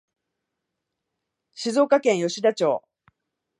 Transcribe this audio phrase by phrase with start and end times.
[1.53, 2.83] 静岡県吉田町